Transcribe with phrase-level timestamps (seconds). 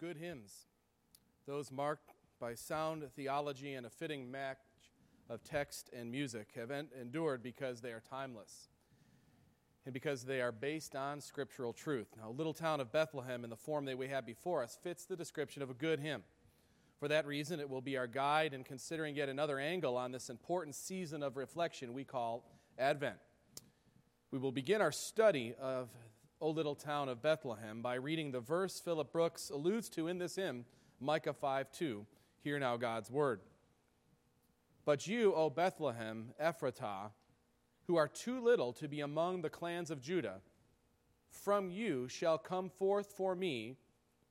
[0.00, 0.64] good hymns,
[1.46, 4.56] those marked by sound theology and a fitting match
[5.28, 8.70] of text and music, have endured because they are timeless
[9.84, 12.08] and because they are based on scriptural truth.
[12.16, 15.16] Now, little town of Bethlehem, in the form that we have before us, fits the
[15.16, 16.22] description of a good hymn.
[16.98, 20.30] For that reason, it will be our guide in considering yet another angle on this
[20.30, 22.44] important season of reflection we call
[22.78, 23.16] Advent.
[24.30, 25.90] We will begin our study of
[26.40, 30.36] O Little Town of Bethlehem by reading the verse Philip Brooks alludes to in this
[30.36, 30.64] hymn,
[31.00, 32.06] Micah 5 2.
[32.42, 33.40] Hear now God's word.
[34.84, 37.10] But you, O Bethlehem, Ephratah,
[37.86, 40.40] who are too little to be among the clans of Judah,
[41.28, 43.76] from you shall come forth for me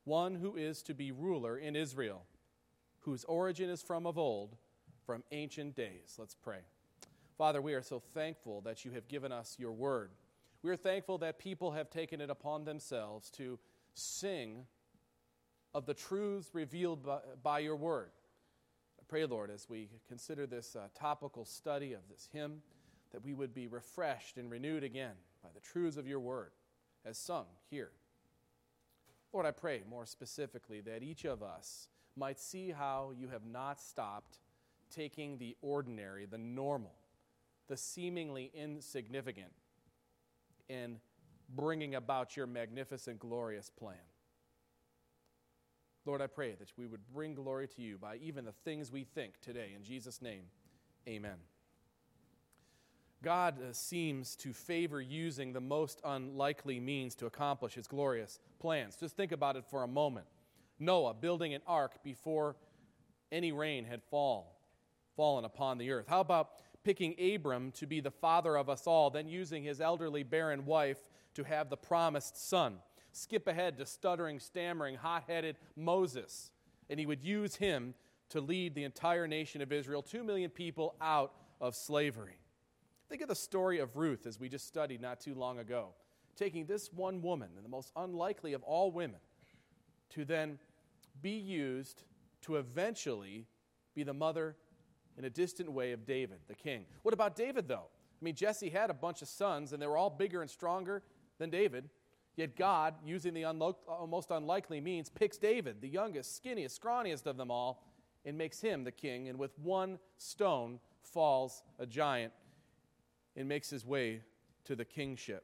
[0.03, 2.26] one who is to be ruler in Israel
[3.01, 4.55] whose origin is from of old,
[5.05, 6.15] from ancient days.
[6.17, 6.59] Let's pray.
[7.37, 10.12] Father, we are so thankful that you have given us your word.
[10.62, 13.59] We are thankful that people have taken it upon themselves to
[13.94, 14.66] sing
[15.74, 18.12] of the truths revealed by, by your word.
[18.99, 22.62] I pray, Lord, as we consider this uh, topical study of this hymn,
[23.12, 26.51] that we would be refreshed and renewed again by the truths of your word
[27.05, 27.91] as sung here.
[29.32, 33.79] Lord, I pray more specifically that each of us might see how you have not
[33.79, 34.40] stopped
[34.90, 36.96] taking the ordinary, the normal,
[37.68, 39.51] the seemingly insignificant,
[40.70, 40.99] and
[41.55, 43.98] bringing about your magnificent, glorious plan.
[46.05, 49.03] Lord, I pray that we would bring glory to you by even the things we
[49.03, 49.73] think today.
[49.76, 50.43] In Jesus' name,
[51.07, 51.37] amen.
[53.21, 58.95] God uh, seems to favor using the most unlikely means to accomplish his glorious plans.
[58.95, 60.26] Just think about it for a moment.
[60.79, 62.55] Noah building an ark before
[63.31, 64.57] any rain had fall,
[65.17, 66.06] fallen upon the earth?
[66.07, 70.24] How about picking Abram to be the father of us all, then using his elderly
[70.24, 71.00] barren wife
[71.35, 72.75] to have the promised son?
[73.12, 76.52] Skip ahead to stuttering, stammering, hot headed Moses,
[76.90, 77.94] and he would use him
[78.30, 82.38] to lead the entire nation of Israel, two million people out of slavery.
[83.09, 85.89] Think of the story of Ruth, as we just studied not too long ago,
[86.35, 89.19] taking this one woman, the most unlikely of all women,
[90.12, 90.59] to then
[91.22, 92.03] be used
[92.41, 93.47] to eventually
[93.95, 94.56] be the mother
[95.19, 96.85] in a distant way of David, the king.
[97.03, 97.88] What about David, though?
[98.19, 101.03] I mean, Jesse had a bunch of sons, and they were all bigger and stronger
[101.38, 101.90] than David.
[102.38, 107.28] Yet God, using the unlo- uh, most unlikely means, picks David, the youngest, skinniest, scrawniest
[107.28, 107.84] of them all,
[108.24, 109.28] and makes him the king.
[109.28, 112.31] And with one stone falls a giant
[113.36, 114.22] and makes his way
[114.63, 115.44] to the kingship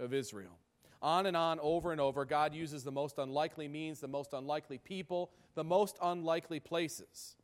[0.00, 0.58] of Israel.
[1.00, 4.78] On and on, over and over, God uses the most unlikely means, the most unlikely
[4.78, 7.36] people, the most unlikely places.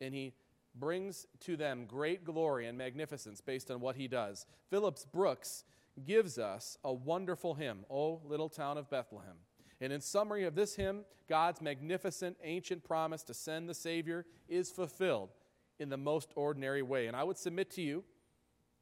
[0.00, 0.34] And He
[0.74, 4.46] brings to them great glory and magnificence based on what He does.
[4.70, 5.64] Phillips Brooks
[6.04, 9.36] gives us a wonderful hymn, O Little Town of Bethlehem.
[9.80, 14.70] And in summary of this hymn, God's magnificent ancient promise to send the Savior is
[14.70, 15.30] fulfilled
[15.78, 17.06] in the most ordinary way.
[17.06, 18.04] And I would submit to you,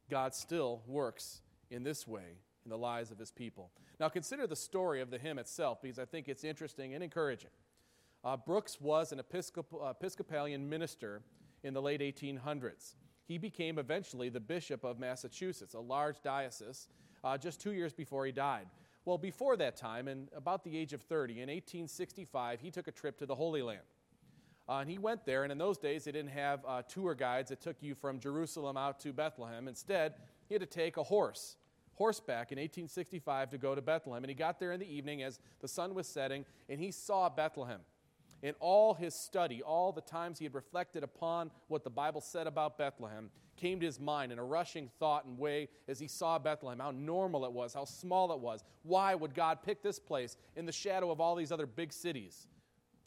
[0.09, 3.71] God still works in this way in the lives of his people.
[3.99, 7.51] Now, consider the story of the hymn itself because I think it's interesting and encouraging.
[8.25, 11.21] Uh, Brooks was an Episcopal, uh, Episcopalian minister
[11.63, 12.95] in the late 1800s.
[13.27, 16.87] He became eventually the Bishop of Massachusetts, a large diocese,
[17.23, 18.65] uh, just two years before he died.
[19.05, 22.91] Well, before that time, in about the age of 30, in 1865, he took a
[22.91, 23.81] trip to the Holy Land.
[24.67, 27.49] Uh, and he went there, and in those days, they didn't have uh, tour guides
[27.49, 29.67] that took you from Jerusalem out to Bethlehem.
[29.67, 30.15] Instead,
[30.47, 31.57] he had to take a horse
[31.93, 34.23] horseback in 1865 to go to Bethlehem.
[34.23, 37.29] And he got there in the evening as the sun was setting, and he saw
[37.29, 37.79] Bethlehem.
[38.45, 42.45] In all his study, all the times he had reflected upon what the Bible said
[42.45, 46.37] about Bethlehem, came to his mind in a rushing thought and way as he saw
[46.37, 48.63] Bethlehem, how normal it was, how small it was.
[48.83, 52.45] Why would God pick this place in the shadow of all these other big cities,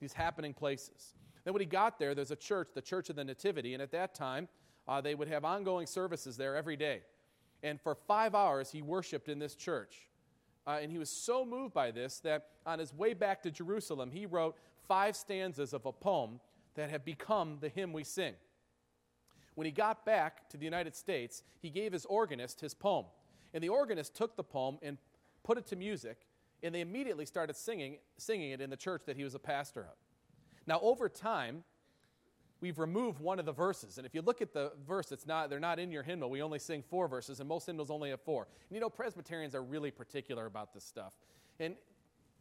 [0.00, 1.14] these happening places?
[1.44, 3.92] Then, when he got there, there's a church, the Church of the Nativity, and at
[3.92, 4.48] that time,
[4.88, 7.02] uh, they would have ongoing services there every day.
[7.62, 10.07] And for five hours, he worshiped in this church.
[10.68, 14.10] Uh, and he was so moved by this that on his way back to Jerusalem,
[14.10, 14.54] he wrote
[14.86, 16.40] five stanzas of a poem
[16.74, 18.34] that have become the hymn we sing.
[19.54, 23.06] When he got back to the United States, he gave his organist his poem.
[23.54, 24.98] And the organist took the poem and
[25.42, 26.26] put it to music,
[26.62, 29.80] and they immediately started singing, singing it in the church that he was a pastor
[29.80, 29.96] of.
[30.66, 31.64] Now, over time,
[32.60, 33.98] we've removed one of the verses.
[33.98, 36.30] And if you look at the verse, it's not, they're not in your hymnal.
[36.30, 38.48] We only sing four verses, and most hymnals only have four.
[38.68, 41.12] And you know, Presbyterians are really particular about this stuff.
[41.60, 41.76] And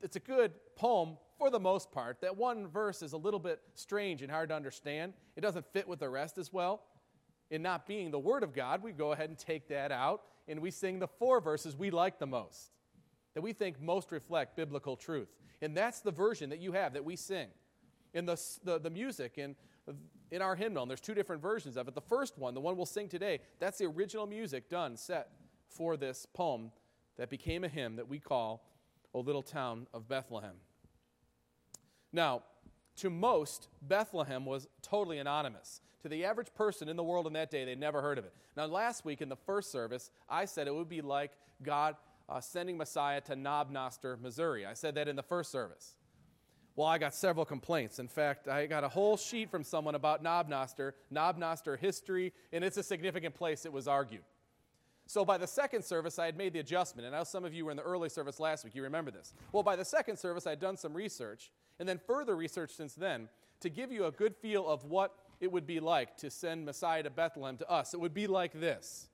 [0.02, 2.22] it's a good poem for the most part.
[2.22, 5.14] That one verse is a little bit strange and hard to understand.
[5.36, 6.84] It doesn't fit with the rest as well.
[7.50, 10.60] In not being the Word of God, we go ahead and take that out, and
[10.60, 12.72] we sing the four verses we like the most.
[13.38, 15.28] that we think most reflect biblical truth.
[15.62, 17.50] And that's the version that you have that we sing.
[18.16, 19.56] In the, the, the music in,
[20.32, 21.96] in our hymnal, and there's two different versions of it.
[21.96, 25.30] The first one, the one we'll sing today, that's the original music done, set
[25.70, 26.72] for this poem
[27.18, 28.64] that became a hymn that we call
[29.14, 30.56] O Little Town of Bethlehem.
[32.12, 32.44] Now,
[32.98, 35.82] to most, Bethlehem was totally anonymous.
[36.04, 38.34] To the average person in the world in that day, they'd never heard of it.
[38.56, 41.32] Now, last week in the first service, I said it would be like
[41.64, 41.96] God
[42.30, 44.66] uh, sending Messiah to Knob Noster, Missouri.
[44.66, 45.96] I said that in the first service.
[46.78, 47.98] Well, I got several complaints.
[47.98, 52.32] In fact, I got a whole sheet from someone about Knob Noster, Knob Noster history,
[52.54, 54.22] and it's a significant place, it was argued.
[55.08, 57.08] So by the second service, I had made the adjustment.
[57.08, 58.76] And now some of you were in the early service last week.
[58.76, 59.34] You remember this.
[59.52, 62.94] Well, by the second service, I had done some research, and then further research since
[62.94, 63.28] then
[63.62, 67.02] to give you a good feel of what it would be like to send Messiah
[67.02, 67.96] to Bethlehem to us.
[67.96, 69.08] It would be like this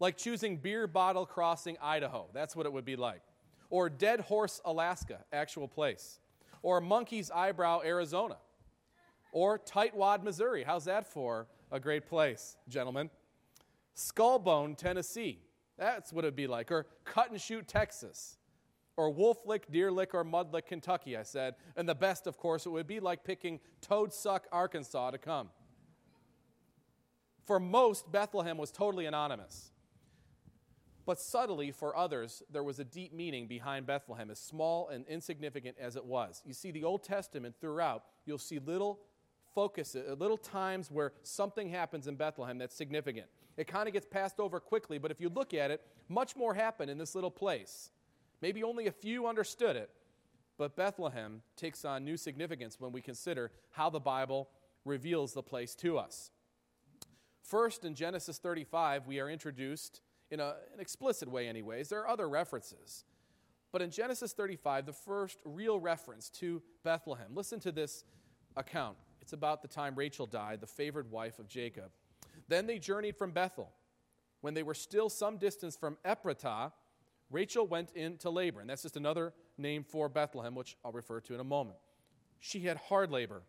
[0.00, 2.26] like choosing Beer Bottle Crossing, Idaho.
[2.34, 3.22] That's what it would be like.
[3.70, 6.18] Or Dead Horse, Alaska, actual place.
[6.62, 8.36] Or Monkey's Eyebrow, Arizona.
[9.32, 10.62] Or Tightwad, Missouri.
[10.62, 13.10] How's that for a great place, gentlemen?
[13.96, 15.40] Skullbone, Tennessee.
[15.78, 16.70] That's what it'd be like.
[16.70, 18.38] Or Cut and Shoot, Texas.
[18.96, 21.54] Or Wolf Lick, Deer Lick, or Mud Lick, Kentucky, I said.
[21.76, 25.48] And the best, of course, it would be like picking Toad Suck, Arkansas to come.
[27.46, 29.71] For most, Bethlehem was totally anonymous.
[31.04, 35.76] But subtly, for others, there was a deep meaning behind Bethlehem, as small and insignificant
[35.80, 36.42] as it was.
[36.46, 39.00] You see, the Old Testament throughout, you'll see little
[39.54, 43.26] focuses, uh, little times where something happens in Bethlehem that's significant.
[43.56, 46.54] It kind of gets passed over quickly, but if you look at it, much more
[46.54, 47.90] happened in this little place.
[48.40, 49.90] Maybe only a few understood it,
[50.56, 54.48] but Bethlehem takes on new significance when we consider how the Bible
[54.84, 56.30] reveals the place to us.
[57.42, 60.00] First, in Genesis 35, we are introduced
[60.32, 61.90] in a, an explicit way, anyways.
[61.90, 63.04] There are other references.
[63.70, 68.04] But in Genesis 35, the first real reference to Bethlehem, listen to this
[68.56, 68.96] account.
[69.20, 71.90] It's about the time Rachel died, the favored wife of Jacob.
[72.48, 73.70] Then they journeyed from Bethel.
[74.40, 76.72] When they were still some distance from Ephratah,
[77.30, 78.60] Rachel went in to labor.
[78.60, 81.78] And that's just another name for Bethlehem, which I'll refer to in a moment.
[82.40, 83.42] She had hard labor.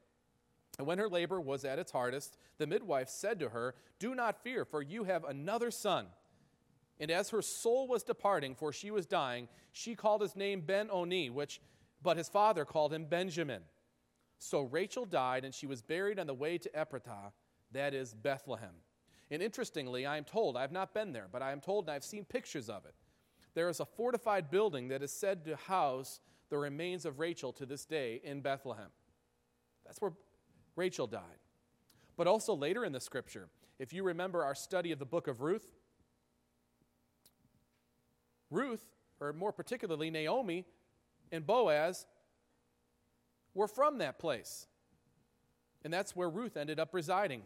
[0.78, 4.44] And when her labor was at its hardest, the midwife said to her, Do not
[4.44, 6.08] fear, for you have another son.
[7.00, 10.90] And as her soul was departing, for she was dying, she called his name Ben
[10.92, 11.60] Oni, which
[12.02, 13.62] but his father called him Benjamin.
[14.38, 17.32] So Rachel died, and she was buried on the way to Ephratah,
[17.72, 18.76] that is Bethlehem.
[19.32, 21.96] And interestingly, I am told, I have not been there, but I am told and
[21.96, 22.94] I've seen pictures of it.
[23.56, 26.20] There is a fortified building that is said to house
[26.50, 28.90] the remains of Rachel to this day in Bethlehem.
[29.86, 30.14] That's where
[30.76, 31.40] Rachel died.
[32.16, 33.48] But also later in the scripture,
[33.80, 35.68] if you remember our study of the book of Ruth,
[38.54, 38.84] Ruth,
[39.20, 40.66] or more particularly Naomi
[41.32, 42.06] and Boaz,
[43.54, 44.68] were from that place.
[45.84, 47.44] And that's where Ruth ended up residing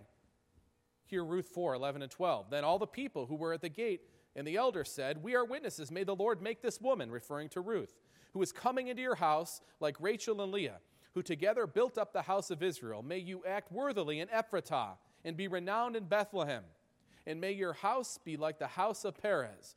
[1.07, 2.49] Hear Ruth 4 11 and 12.
[2.49, 4.01] Then all the people who were at the gate
[4.35, 5.89] and the elders said, We are witnesses.
[5.89, 7.95] May the Lord make this woman, referring to Ruth,
[8.33, 10.79] who is coming into your house like Rachel and Leah,
[11.13, 13.01] who together built up the house of Israel.
[13.01, 16.63] May you act worthily in Ephratah and be renowned in Bethlehem.
[17.25, 19.75] And may your house be like the house of Perez,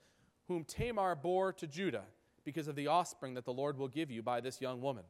[0.51, 2.03] whom Tamar bore to Judah,
[2.45, 5.05] because of the offspring that the Lord will give you by this young woman.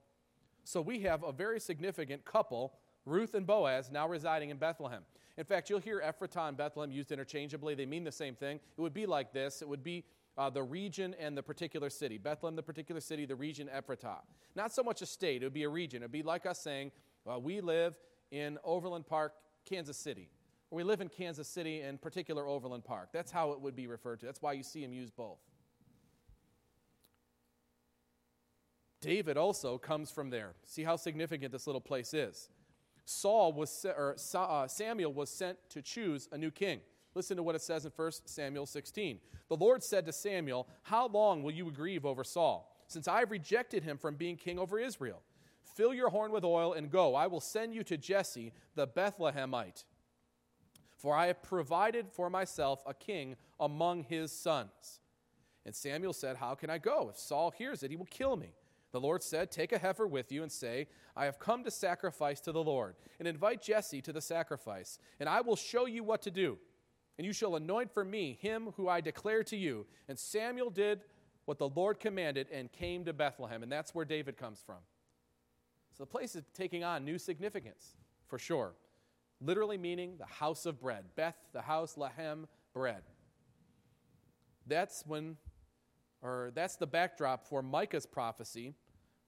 [0.65, 2.75] So we have a very significant couple,
[3.07, 5.01] Ruth and Boaz, now residing in Bethlehem.
[5.39, 7.75] In fact, you'll hear Ephratah and Bethlehem used interchangeably.
[7.75, 8.61] They mean the same thing.
[8.77, 10.05] It would be like this it would be
[10.37, 12.19] uh, the region and the particular city.
[12.19, 14.19] Bethlehem, the particular city, the region, Ephratah.
[14.55, 16.03] Not so much a state, it would be a region.
[16.03, 16.93] It would be like us saying,
[17.25, 17.95] well, we live
[18.31, 19.33] in Overland Park,
[19.65, 20.29] Kansas City.
[20.71, 23.09] We live in Kansas City in particular Overland Park.
[23.13, 24.27] That's how it would be referred to.
[24.27, 25.39] That's why you see him use both.
[29.01, 30.53] David also comes from there.
[30.65, 32.51] See how significant this little place is.
[33.05, 36.81] Saul was, or uh, Samuel was sent to choose a new king.
[37.15, 39.19] Listen to what it says in 1 Samuel 16.
[39.49, 43.33] The Lord said to Samuel, How long will you grieve over Saul, since I have
[43.33, 45.23] rejected him from being king over Israel?
[45.75, 47.15] Fill your horn with oil and go.
[47.15, 49.85] I will send you to Jesse the Bethlehemite.
[51.01, 55.01] For I have provided for myself a king among his sons.
[55.65, 57.09] And Samuel said, How can I go?
[57.09, 58.53] If Saul hears it, he will kill me.
[58.93, 62.39] The Lord said, Take a heifer with you and say, I have come to sacrifice
[62.41, 66.21] to the Lord, and invite Jesse to the sacrifice, and I will show you what
[66.23, 66.59] to do.
[67.17, 69.87] And you shall anoint for me him who I declare to you.
[70.07, 71.01] And Samuel did
[71.47, 74.79] what the Lord commanded and came to Bethlehem, and that's where David comes from.
[75.97, 78.75] So the place is taking on new significance, for sure.
[79.41, 81.05] Literally meaning the house of bread.
[81.17, 82.45] Beth, the house, Lahem,
[82.75, 83.03] bread.
[84.67, 85.37] That's when
[86.23, 88.75] or that's the backdrop for Micah's prophecy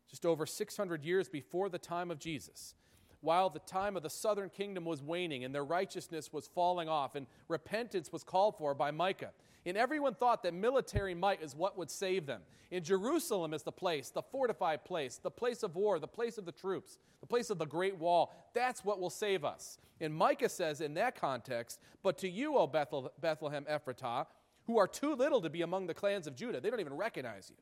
[0.08, 2.74] just over 600 years before the time of Jesus.
[3.22, 7.14] While the time of the southern kingdom was waning and their righteousness was falling off,
[7.14, 9.30] and repentance was called for by Micah.
[9.64, 12.42] And everyone thought that military might is what would save them.
[12.72, 16.44] In Jerusalem is the place, the fortified place, the place of war, the place of
[16.44, 18.34] the troops, the place of the great wall.
[18.54, 19.78] That's what will save us.
[20.00, 24.26] And Micah says in that context, But to you, O Bethlehem Ephratah,
[24.66, 27.50] who are too little to be among the clans of Judah, they don't even recognize
[27.50, 27.56] you.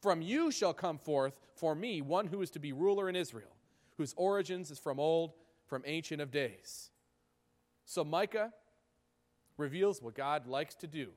[0.00, 3.50] From you shall come forth for me one who is to be ruler in Israel,
[3.98, 5.32] whose origins is from old,
[5.66, 6.90] from ancient of days.
[7.84, 8.52] So Micah
[9.58, 11.08] reveals what God likes to do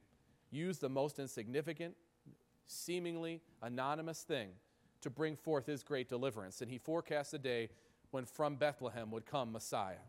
[0.54, 1.96] use the most insignificant,
[2.68, 4.50] seemingly anonymous thing
[5.00, 6.62] to bring forth his great deliverance.
[6.62, 7.70] And he forecasts a day
[8.10, 10.04] when from Bethlehem would come Messiah.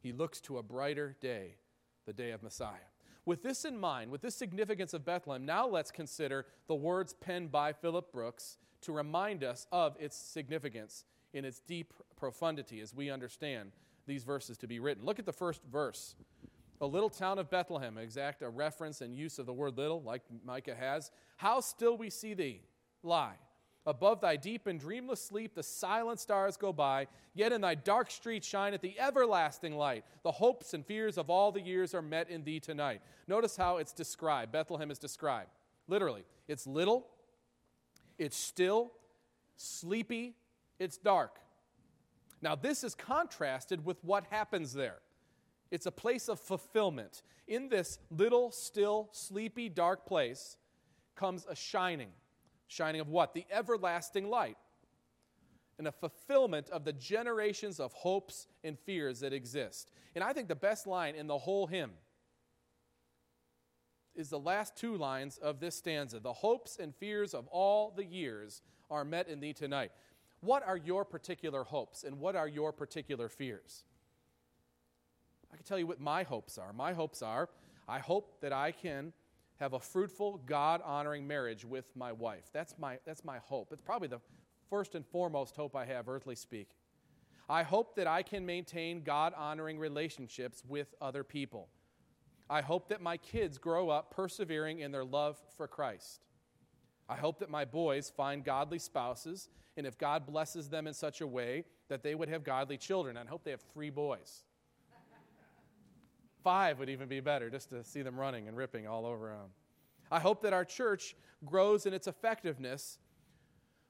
[0.00, 1.58] He looks to a brighter day,
[2.06, 2.88] the day of Messiah.
[3.24, 7.52] With this in mind, with this significance of Bethlehem, now let's consider the words penned
[7.52, 13.10] by Philip Brooks to remind us of its significance in its deep profundity as we
[13.10, 13.72] understand
[14.06, 15.04] these verses to be written.
[15.04, 16.14] Look at the first verse.
[16.80, 20.22] A little town of Bethlehem, exact a reference and use of the word little, like
[20.44, 21.10] Micah has.
[21.36, 22.62] How still we see thee
[23.02, 23.36] lie
[23.88, 28.10] Above thy deep and dreamless sleep, the silent stars go by, yet in thy dark
[28.10, 30.04] street shineth the everlasting light.
[30.24, 33.00] The hopes and fears of all the years are met in thee tonight.
[33.26, 34.52] Notice how it's described.
[34.52, 35.48] Bethlehem is described.
[35.86, 37.06] Literally, it's little,
[38.18, 38.92] it's still,
[39.56, 40.34] sleepy,
[40.78, 41.38] it's dark.
[42.40, 44.98] Now, this is contrasted with what happens there.
[45.70, 47.22] It's a place of fulfillment.
[47.46, 50.56] In this little, still, sleepy, dark place
[51.16, 52.10] comes a shining
[52.68, 53.32] Shining of what?
[53.34, 54.58] The everlasting light.
[55.78, 59.90] And a fulfillment of the generations of hopes and fears that exist.
[60.14, 61.92] And I think the best line in the whole hymn
[64.14, 68.04] is the last two lines of this stanza The hopes and fears of all the
[68.04, 69.92] years are met in thee tonight.
[70.40, 73.84] What are your particular hopes and what are your particular fears?
[75.52, 76.72] I can tell you what my hopes are.
[76.72, 77.48] My hopes are
[77.88, 79.14] I hope that I can
[79.56, 82.50] have a fruitful, God honoring marriage with my wife.
[82.52, 83.72] That's my, that's my hope.
[83.72, 84.20] It's probably the
[84.68, 86.76] first and foremost hope I have, earthly speaking.
[87.48, 91.68] I hope that I can maintain God honoring relationships with other people.
[92.50, 96.20] I hope that my kids grow up persevering in their love for Christ.
[97.08, 101.20] I hope that my boys find godly spouses, and if God blesses them in such
[101.20, 103.16] a way, that they would have godly children.
[103.16, 104.44] I hope they have three boys.
[106.44, 109.50] Five would even be better, just to see them running and ripping all over them.
[110.10, 112.98] I hope that our church grows in its effectiveness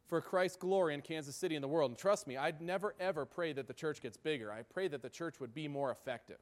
[0.07, 1.91] for Christ's glory in Kansas City and the world.
[1.91, 4.51] And trust me, I'd never ever pray that the church gets bigger.
[4.51, 6.39] I pray that the church would be more effective.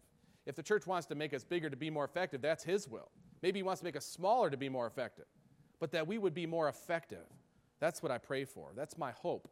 [0.46, 3.10] If the church wants to make us bigger to be more effective, that's His will.
[3.42, 5.26] Maybe He wants to make us smaller to be more effective,
[5.80, 7.26] but that we would be more effective.
[7.80, 8.70] That's what I pray for.
[8.74, 9.48] That's my hope.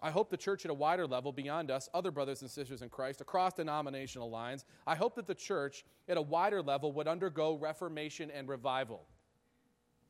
[0.00, 2.88] I hope the church at a wider level beyond us, other brothers and sisters in
[2.88, 7.54] Christ, across denominational lines, I hope that the church at a wider level would undergo
[7.54, 9.06] reformation and revival.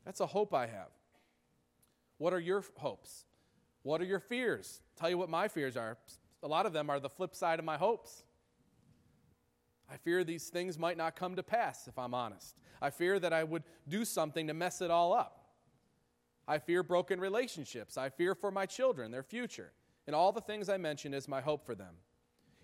[0.05, 0.91] That's a hope I have.
[2.19, 3.25] What are your hopes?
[3.83, 4.83] What are your fears?
[4.97, 5.97] tell you what my fears are.
[6.43, 8.25] A lot of them are the flip side of my hopes.
[9.91, 12.57] I fear these things might not come to pass, if I'm honest.
[12.81, 15.47] I fear that I would do something to mess it all up.
[16.47, 17.97] I fear broken relationships.
[17.97, 19.73] I fear for my children, their future
[20.09, 21.95] and all the things I mentioned as my hope for them.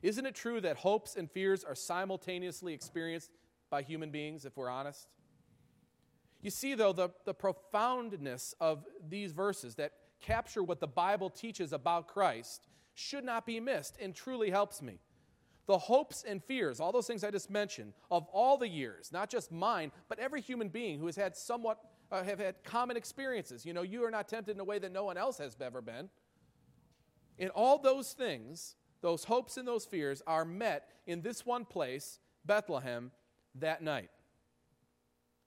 [0.00, 3.30] Isn't it true that hopes and fears are simultaneously experienced
[3.68, 5.08] by human beings, if we're honest?
[6.40, 11.74] You see, though, the, the profoundness of these verses that capture what the Bible teaches
[11.74, 15.00] about Christ should not be missed and truly helps me.
[15.66, 19.30] The hopes and fears, all those things I just mentioned, of all the years, not
[19.30, 21.78] just mine, but every human being who has had somewhat,
[22.12, 23.64] uh, have had common experiences.
[23.64, 25.80] You know, you are not tempted in a way that no one else has ever
[25.80, 26.10] been.
[27.38, 32.20] In all those things, those hopes and those fears are met in this one place,
[32.44, 33.10] Bethlehem,
[33.54, 34.10] that night.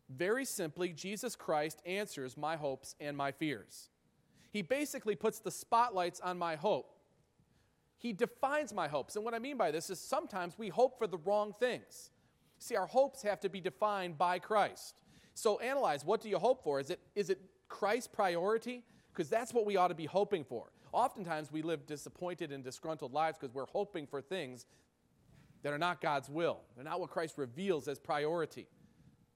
[0.10, 3.90] Very simply, Jesus Christ answers my hopes and my fears.
[4.52, 6.97] He basically puts the spotlights on my hope.
[7.98, 9.16] He defines my hopes.
[9.16, 12.12] And what I mean by this is sometimes we hope for the wrong things.
[12.60, 14.96] See, our hopes have to be defined by Christ.
[15.34, 16.80] So analyze what do you hope for?
[16.80, 18.84] Is it, is it Christ's priority?
[19.14, 20.72] Because that's what we ought to be hoping for.
[20.94, 24.66] Oftentimes, we live disappointed and disgruntled lives because we're hoping for things
[25.64, 26.62] that are not God's will.
[26.76, 28.68] They're not what Christ reveals as priority.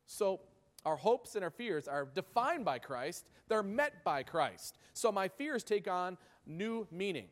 [0.06, 0.42] So,
[0.86, 4.78] our hopes and our fears are defined by Christ, they're met by Christ.
[4.94, 7.28] So, my fears take on new meaning.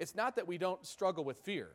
[0.00, 1.68] It's not that we don't struggle with fear,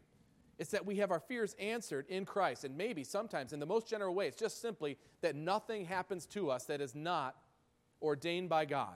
[0.57, 2.65] it's that we have our fears answered in Christ.
[2.65, 6.49] And maybe sometimes, in the most general way, it's just simply that nothing happens to
[6.49, 7.35] us that is not
[8.01, 8.95] ordained by God.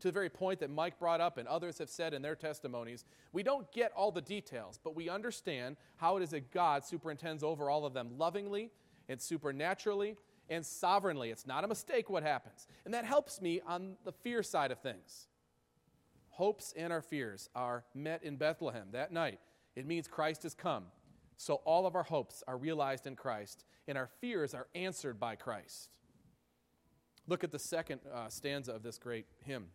[0.00, 3.04] To the very point that Mike brought up and others have said in their testimonies,
[3.32, 7.42] we don't get all the details, but we understand how it is that God superintends
[7.42, 8.70] over all of them lovingly
[9.08, 10.16] and supernaturally
[10.50, 11.30] and sovereignly.
[11.30, 12.66] It's not a mistake what happens.
[12.84, 15.28] And that helps me on the fear side of things.
[16.36, 19.38] Hopes and our fears are met in Bethlehem that night.
[19.76, 20.86] It means Christ has come.
[21.36, 25.36] So all of our hopes are realized in Christ, and our fears are answered by
[25.36, 25.90] Christ.
[27.28, 29.66] Look at the second uh, stanza of this great hymn.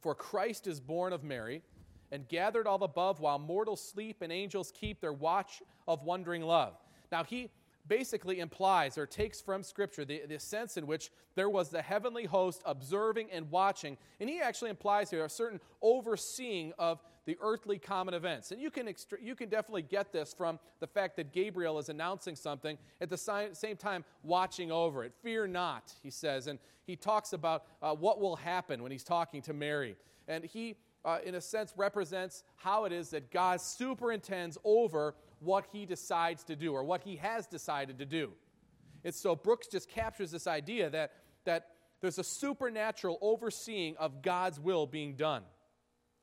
[0.00, 1.62] For Christ is born of Mary,
[2.10, 6.74] and gathered all above, while mortals sleep and angels keep their watch of wondering love.
[7.12, 7.50] Now, he
[7.86, 12.24] basically implies or takes from Scripture the, the sense in which there was the heavenly
[12.24, 13.96] host observing and watching.
[14.20, 18.52] And he actually implies here a certain overseeing of the earthly common events.
[18.52, 21.88] And you can, extra- you can definitely get this from the fact that Gabriel is
[21.88, 25.12] announcing something at the si- same time watching over it.
[25.22, 26.46] Fear not, he says.
[26.46, 29.96] And he talks about uh, what will happen when he's talking to Mary.
[30.28, 35.14] And he, uh, in a sense, represents how it is that God superintends over
[35.44, 38.32] what he decides to do or what he has decided to do.
[39.04, 41.12] And so Brooks just captures this idea that,
[41.44, 41.68] that
[42.00, 45.42] there's a supernatural overseeing of God's will being done,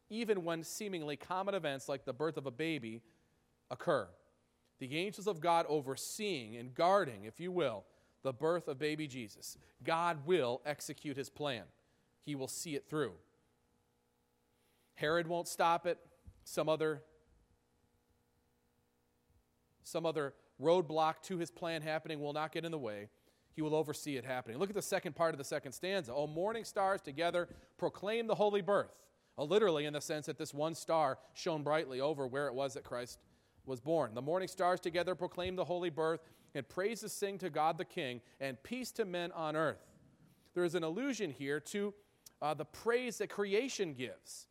[0.09, 3.01] even when seemingly common events like the birth of a baby
[3.69, 4.07] occur.
[4.79, 7.83] The angels of God overseeing and guarding, if you will,
[8.23, 9.57] the birth of baby Jesus.
[9.83, 11.63] God will execute his plan,
[12.25, 13.13] he will see it through.
[14.95, 15.97] Herod won't stop it.
[16.43, 17.01] Some other
[19.83, 23.09] some other roadblock to his plan happening will not get in the way.
[23.53, 24.57] He will oversee it happening.
[24.57, 26.13] Look at the second part of the second stanza.
[26.13, 28.93] Oh, morning stars together proclaim the holy birth.
[29.37, 32.73] Oh, literally, in the sense that this one star shone brightly over where it was
[32.75, 33.19] that Christ
[33.65, 34.13] was born.
[34.13, 36.21] The morning stars together proclaim the holy birth,
[36.53, 39.85] and praises sing to God the King, and peace to men on earth.
[40.53, 41.93] There is an allusion here to
[42.41, 44.47] uh, the praise that creation gives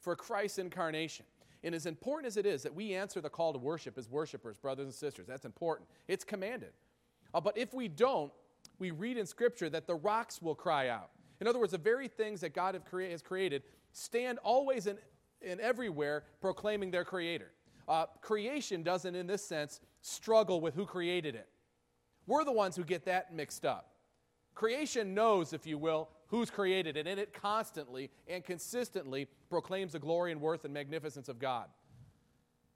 [0.00, 1.26] for Christ's incarnation.
[1.64, 4.58] And as important as it is that we answer the call to worship as worshipers,
[4.58, 5.88] brothers and sisters, that's important.
[6.06, 6.70] It's commanded.
[7.34, 8.32] Uh, but if we don't,
[8.78, 11.10] we read in Scripture that the rocks will cry out.
[11.40, 14.98] In other words, the very things that God crea- has created stand always and,
[15.60, 17.52] everywhere proclaiming their Creator.
[17.88, 21.48] Uh, creation doesn't, in this sense, struggle with who created it.
[22.26, 23.94] We're the ones who get that mixed up.
[24.54, 29.98] Creation knows, if you will, who's created it, and it constantly and consistently proclaims the
[29.98, 31.66] glory and worth and magnificence of God.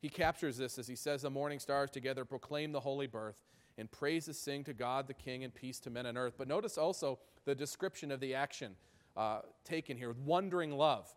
[0.01, 3.37] He captures this as he says, The morning stars together proclaim the holy birth,
[3.79, 6.35] and praises sing to God the King, and peace to men on earth.
[6.37, 8.75] But notice also the description of the action
[9.17, 11.09] uh, taken here wondering love,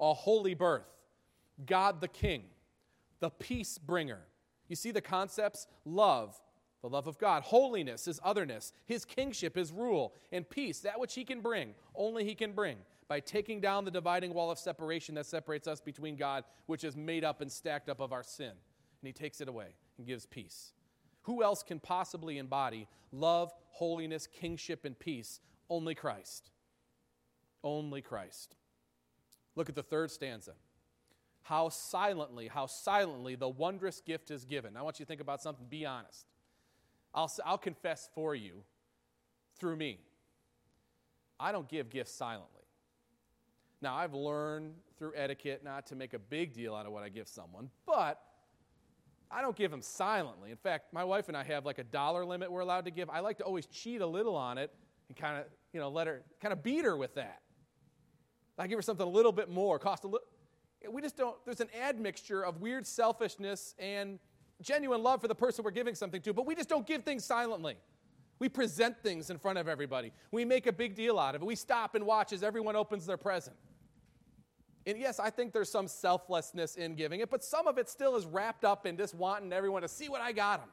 [0.00, 0.88] a holy birth,
[1.66, 2.44] God the King,
[3.20, 4.20] the peace bringer.
[4.68, 5.66] You see the concepts?
[5.84, 6.40] Love,
[6.84, 11.14] the love of God, holiness, his otherness, his kingship, his rule, and peace, that which
[11.14, 12.76] he can bring, only he can bring
[13.08, 16.94] by taking down the dividing wall of separation that separates us between God, which is
[16.94, 18.50] made up and stacked up of our sin.
[18.50, 20.74] And he takes it away and gives peace.
[21.22, 25.40] Who else can possibly embody love, holiness, kingship, and peace?
[25.70, 26.50] Only Christ.
[27.62, 28.56] Only Christ.
[29.56, 30.52] Look at the third stanza.
[31.44, 34.76] How silently, how silently the wondrous gift is given.
[34.76, 35.64] I want you to think about something.
[35.66, 36.26] Be honest.
[37.14, 38.62] I'll, I'll confess for you
[39.58, 40.00] through me.
[41.38, 42.62] I don't give gifts silently.
[43.80, 47.08] Now, I've learned through etiquette not to make a big deal out of what I
[47.08, 48.20] give someone, but
[49.30, 50.50] I don't give them silently.
[50.50, 53.10] In fact, my wife and I have like a dollar limit we're allowed to give.
[53.10, 54.72] I like to always cheat a little on it
[55.08, 57.42] and kind of, you know, let her, kind of beat her with that.
[58.58, 60.26] I give her something a little bit more, cost a little.
[60.88, 64.18] We just don't, there's an admixture of weird selfishness and
[64.62, 67.24] genuine love for the person we're giving something to, but we just don't give things
[67.24, 67.76] silently.
[68.38, 70.12] We present things in front of everybody.
[70.30, 71.44] We make a big deal out of it.
[71.44, 73.56] We stop and watch as everyone opens their present.
[74.86, 78.16] And yes, I think there's some selflessness in giving it, but some of it still
[78.16, 80.68] is wrapped up in just wanting everyone to see what I got them.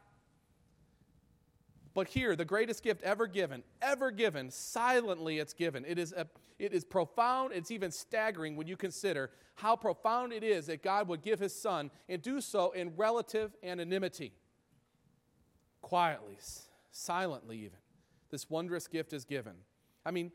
[1.93, 5.84] But here, the greatest gift ever given, ever given, silently it's given.
[5.86, 6.25] It is, a,
[6.58, 11.08] it is profound, it's even staggering when you consider how profound it is that God
[11.10, 14.32] would give his son and do so in relative anonymity.
[15.82, 16.38] Quietly,
[16.91, 17.77] silently, even.
[18.30, 19.54] This wondrous gift is given.
[20.06, 20.32] I mean,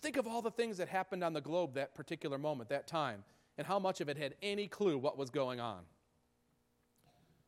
[0.00, 3.24] think of all the things that happened on the globe that particular moment, that time,
[3.58, 5.80] and how much of it had any clue what was going on.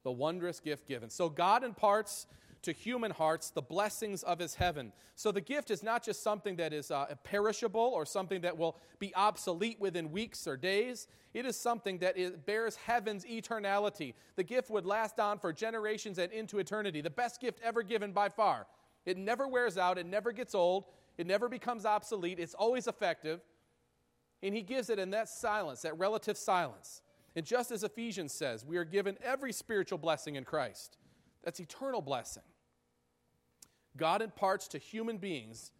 [0.04, 1.08] The wondrous gift given.
[1.08, 2.26] So God imparts
[2.62, 4.92] to human hearts the blessings of his heaven.
[5.14, 8.78] So the gift is not just something that is uh, perishable or something that will
[8.98, 11.08] be obsolete within weeks or days.
[11.34, 14.14] It is something that is, bears heaven's eternality.
[14.36, 17.00] The gift would last on for generations and into eternity.
[17.00, 18.66] The best gift ever given by far.
[19.04, 20.84] It never wears out, it never gets old,
[21.18, 23.40] it never becomes obsolete, it's always effective.
[24.42, 27.02] And he gives it in that silence, that relative silence.
[27.34, 30.98] And just as Ephesians says, we are given every spiritual blessing in Christ.
[31.42, 32.42] That's eternal blessing.
[33.96, 35.70] God imparts to human beings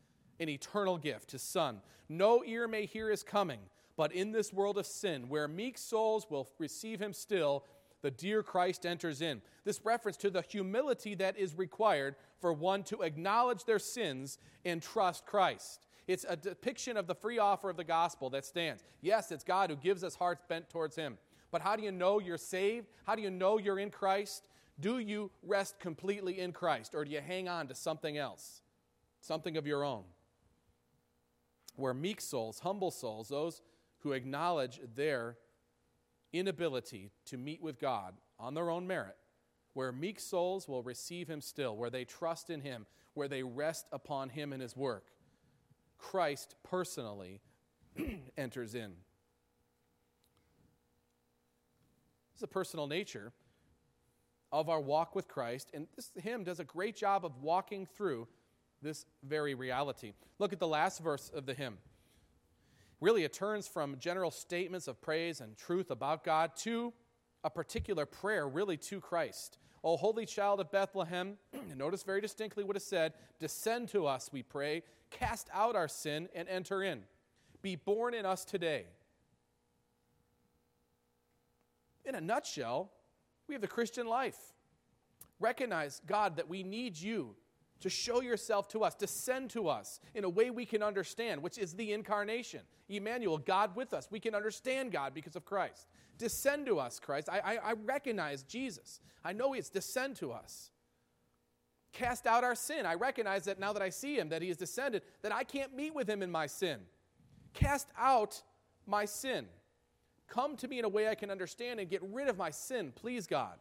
[0.41, 1.81] an eternal gift, his Son.
[2.09, 3.61] No ear may hear his coming,
[3.97, 7.65] but in this world of sin, where meek souls will receive him still,
[8.03, 9.41] the dear Christ enters in.
[9.65, 14.83] This reference to the humility that is required for one to acknowledge their sins and
[14.83, 15.87] trust Christ.
[16.09, 18.83] It's a depiction of the free offer of the gospel that stands.
[19.01, 21.17] Yes, it's God who gives us hearts bent towards him.
[21.53, 22.89] But how do you know you're saved?
[23.05, 24.49] How do you know you're in Christ?
[24.81, 28.63] Do you rest completely in Christ or do you hang on to something else,
[29.21, 30.05] something of your own?
[31.77, 33.63] Where meek souls, humble souls, those
[34.01, 35.37] who acknowledge their
[36.33, 39.17] inability to meet with God on their own merit,
[39.75, 43.87] where meek souls will receive Him still, where they trust in Him, where they rest
[43.93, 45.07] upon Him and His work,
[45.99, 47.41] Christ personally
[48.37, 48.93] enters in.
[52.33, 53.33] This is a personal nature
[54.53, 58.29] of our walk with Christ, and this hymn does a great job of walking through
[58.83, 60.13] this very reality.
[60.39, 61.79] Look at the last verse of the hymn.
[63.01, 66.93] Really, it turns from general statements of praise and truth about God to
[67.43, 69.59] a particular prayer, really to Christ.
[69.83, 71.37] O holy child of Bethlehem,
[71.77, 76.29] notice very distinctly what is said Descend to us, we pray, cast out our sin
[76.35, 77.03] and enter in.
[77.63, 78.85] Be born in us today.
[82.05, 82.91] In a nutshell,
[83.53, 84.39] we have the Christian life.
[85.39, 87.37] Recognize, God, that we need you
[87.81, 91.43] to show yourself to us, to send to us in a way we can understand,
[91.43, 92.61] which is the incarnation.
[92.89, 94.09] Emmanuel, God with us.
[94.11, 95.87] We can understand God because of Christ.
[96.17, 97.29] Descend to us, Christ.
[97.31, 99.01] I, I, I recognize Jesus.
[99.23, 100.71] I know He's descend to us.
[101.93, 102.87] Cast out our sin.
[102.87, 105.77] I recognize that now that I see Him, that He has descended, that I can't
[105.77, 106.79] meet with Him in my sin.
[107.53, 108.41] Cast out
[108.87, 109.47] my sin.
[110.29, 112.93] Come to me in a way I can understand and get rid of my sin,
[112.95, 113.59] please God.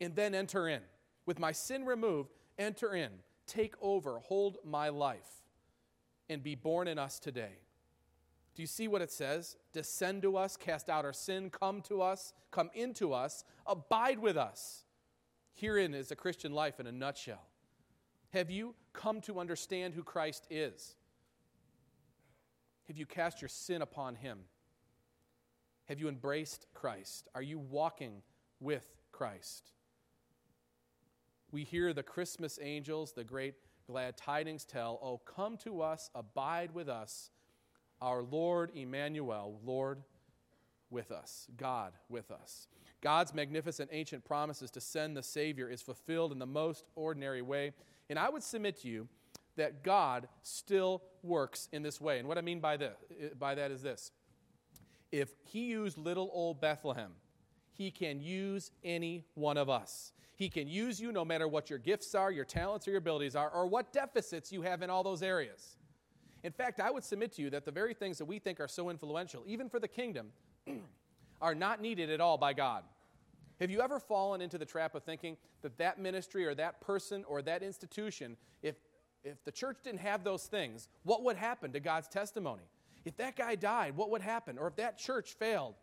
[0.00, 0.80] And then enter in.
[1.26, 3.10] With my sin removed, enter in,
[3.46, 5.44] take over, hold my life,
[6.28, 7.58] and be born in us today.
[8.54, 9.56] Do you see what it says?
[9.72, 14.36] Descend to us, cast out our sin, come to us, come into us, abide with
[14.36, 14.84] us.
[15.54, 17.48] Herein is a Christian life in a nutshell.
[18.32, 20.96] Have you come to understand who Christ is?
[22.86, 24.38] Have you cast your sin upon him?
[25.86, 27.28] Have you embraced Christ?
[27.34, 28.22] Are you walking
[28.60, 29.72] with Christ?
[31.52, 33.54] we hear the Christmas angels, the great
[33.86, 37.30] glad tidings tell, Oh, come to us, abide with us,
[38.00, 40.02] our Lord Emmanuel, Lord
[40.90, 42.68] with us, God with us.
[43.00, 47.72] God's magnificent ancient promises to send the Savior is fulfilled in the most ordinary way.
[48.10, 49.08] And I would submit to you
[49.56, 52.18] that God still works in this way.
[52.18, 52.94] And what I mean by, this,
[53.38, 54.12] by that is this
[55.12, 57.12] if He used little old Bethlehem,
[57.72, 60.12] He can use any one of us.
[60.34, 63.34] He can use you no matter what your gifts are, your talents, or your abilities
[63.34, 65.76] are, or what deficits you have in all those areas.
[66.44, 68.68] In fact, I would submit to you that the very things that we think are
[68.68, 70.28] so influential, even for the kingdom,
[71.40, 72.84] are not needed at all by God.
[73.60, 77.24] Have you ever fallen into the trap of thinking that that ministry or that person
[77.26, 78.76] or that institution, if,
[79.24, 82.64] if the church didn't have those things, what would happen to God's testimony?
[83.06, 84.58] If that guy died, what would happen?
[84.58, 85.74] Or if that church failed?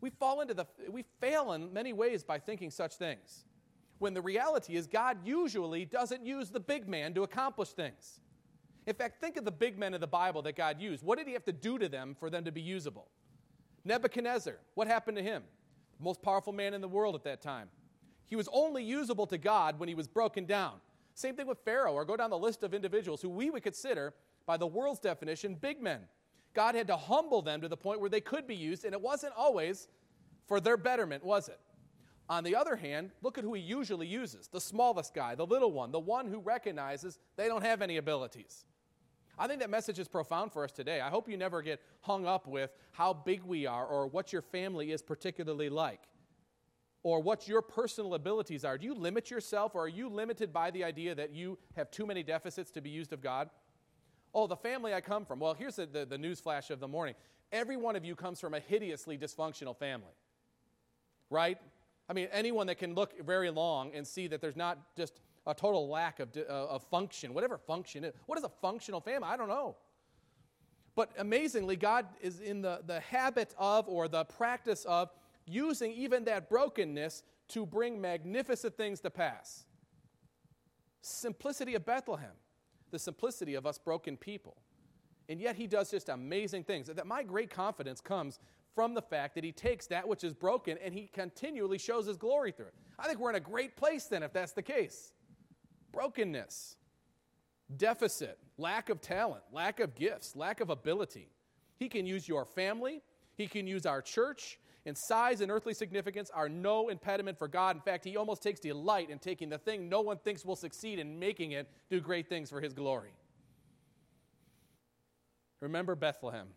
[0.00, 3.44] We fall into the, we fail in many ways by thinking such things
[4.00, 8.20] when the reality is God usually doesn't use the big man to accomplish things.
[8.86, 11.04] In fact, think of the big men of the Bible that God used.
[11.04, 13.08] What did he have to do to them for them to be usable?
[13.84, 15.44] Nebuchadnezzar, what happened to him?
[15.98, 17.68] The most powerful man in the world at that time.
[18.26, 20.80] He was only usable to God when he was broken down.
[21.14, 24.14] Same thing with Pharaoh, or go down the list of individuals who we would consider,
[24.46, 26.00] by the world's definition, big men.
[26.54, 29.00] God had to humble them to the point where they could be used, and it
[29.00, 29.88] wasn't always
[30.46, 31.60] for their betterment, was it?
[32.28, 35.72] On the other hand, look at who he usually uses the smallest guy, the little
[35.72, 38.64] one, the one who recognizes they don't have any abilities.
[39.38, 41.00] I think that message is profound for us today.
[41.00, 44.42] I hope you never get hung up with how big we are or what your
[44.42, 46.02] family is particularly like
[47.02, 48.76] or what your personal abilities are.
[48.76, 52.06] Do you limit yourself or are you limited by the idea that you have too
[52.06, 53.48] many deficits to be used of God?
[54.34, 55.40] Oh, the family I come from.
[55.40, 57.14] Well, here's the, the, the news flash of the morning.
[57.52, 60.14] Every one of you comes from a hideously dysfunctional family,
[61.30, 61.58] right?
[62.08, 65.54] I mean, anyone that can look very long and see that there's not just a
[65.54, 68.14] total lack of, uh, of function, whatever function is.
[68.26, 69.28] What is a functional family?
[69.28, 69.76] I don't know.
[70.94, 75.10] But amazingly, God is in the, the habit of or the practice of
[75.46, 79.64] using even that brokenness to bring magnificent things to pass.
[81.00, 82.32] simplicity of Bethlehem,
[82.90, 84.56] the simplicity of us broken people.
[85.28, 86.88] And yet he does just amazing things.
[86.88, 88.40] That my great confidence comes
[88.74, 92.16] from the fact that he takes that which is broken and he continually shows his
[92.16, 92.74] glory through it.
[92.98, 95.12] I think we're in a great place then if that's the case.
[95.92, 96.76] Brokenness,
[97.76, 101.30] deficit, lack of talent, lack of gifts, lack of ability.
[101.78, 103.02] He can use your family,
[103.36, 107.76] he can use our church, and size and earthly significance are no impediment for God.
[107.76, 110.98] In fact, he almost takes delight in taking the thing no one thinks will succeed
[110.98, 113.10] and making it do great things for his glory.
[115.60, 116.48] Remember Bethlehem.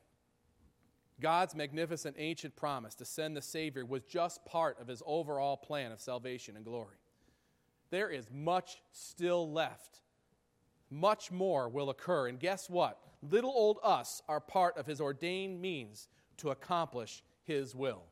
[1.19, 5.91] God's magnificent ancient promise to send the Savior was just part of his overall plan
[5.91, 6.97] of salvation and glory.
[7.91, 9.99] There is much still left.
[10.89, 12.27] Much more will occur.
[12.27, 12.99] And guess what?
[13.21, 16.07] Little old us are part of his ordained means
[16.37, 18.03] to accomplish his will.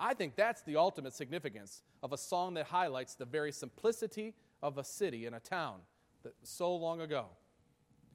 [0.00, 4.78] I think that's the ultimate significance of a song that highlights the very simplicity of
[4.78, 5.80] a city and a town
[6.22, 7.26] that so long ago.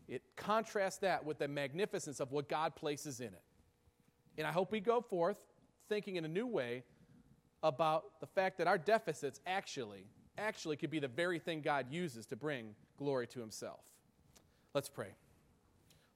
[0.08, 3.44] It contrasts that with the magnificence of what God places in it.
[4.38, 5.38] And I hope we go forth
[5.88, 6.84] thinking in a new way
[7.62, 10.06] about the fact that our deficits actually
[10.38, 13.80] actually could be the very thing God uses to bring glory to himself.
[14.74, 15.16] Let's pray.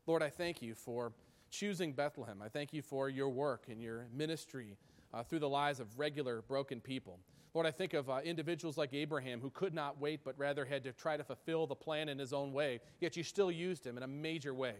[0.07, 1.13] Lord, I thank you for
[1.49, 2.41] choosing Bethlehem.
[2.43, 4.75] I thank you for your work and your ministry
[5.13, 7.19] uh, through the lives of regular broken people.
[7.53, 10.83] Lord, I think of uh, individuals like Abraham who could not wait but rather had
[10.83, 13.97] to try to fulfill the plan in his own way, yet you still used him
[13.97, 14.75] in a major way.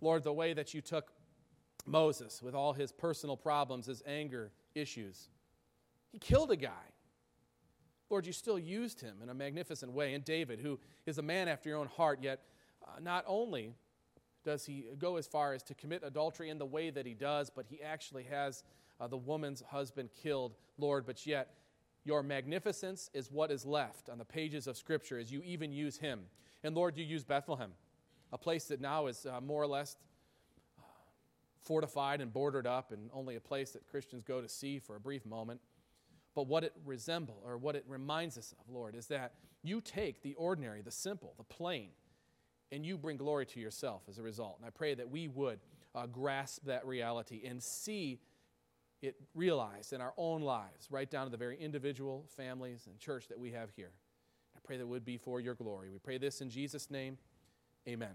[0.00, 1.12] Lord, the way that you took
[1.86, 5.28] Moses with all his personal problems, his anger issues,
[6.12, 6.92] he killed a guy.
[8.10, 10.14] Lord, you still used him in a magnificent way.
[10.14, 12.42] And David, who is a man after your own heart, yet
[12.86, 13.72] uh, not only
[14.44, 17.50] does he go as far as to commit adultery in the way that he does,
[17.50, 18.62] but he actually has
[19.00, 21.06] uh, the woman's husband killed, Lord.
[21.06, 21.54] But yet,
[22.04, 25.98] your magnificence is what is left on the pages of Scripture as you even use
[25.98, 26.20] him.
[26.62, 27.72] And Lord, you use Bethlehem,
[28.32, 29.96] a place that now is uh, more or less
[30.78, 30.82] uh,
[31.62, 35.00] fortified and bordered up, and only a place that Christians go to see for a
[35.00, 35.60] brief moment.
[36.34, 40.22] But what it resembles, or what it reminds us of, Lord, is that you take
[40.22, 41.90] the ordinary, the simple, the plain,
[42.72, 44.56] and you bring glory to yourself as a result.
[44.58, 45.60] And I pray that we would
[45.94, 48.18] uh, grasp that reality and see
[49.04, 53.28] it realized in our own lives, right down to the very individual families and church
[53.28, 53.90] that we have here.
[54.56, 55.90] I pray that it would be for your glory.
[55.90, 57.18] We pray this in Jesus' name.
[57.86, 58.14] Amen.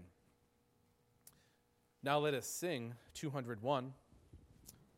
[2.02, 3.92] Now let us sing 201.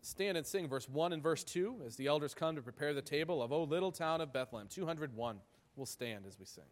[0.01, 3.03] Stand and sing verse 1 and verse 2 as the elders come to prepare the
[3.03, 4.69] table of O little town of Bethlehem.
[4.69, 5.37] 201.
[5.77, 6.65] We'll stand as we sing.